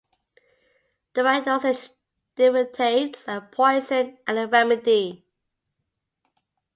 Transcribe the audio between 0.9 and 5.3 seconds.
The right dosage differentiates a poison and a remedy.